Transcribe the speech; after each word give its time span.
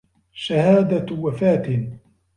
شهادة 0.33 1.13
وفاة 1.15 1.87